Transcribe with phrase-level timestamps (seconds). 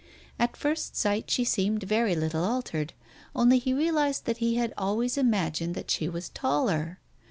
[0.39, 2.93] At first sight she seemed very little altered,
[3.35, 6.97] only he realized that he had always imagined that she was taller.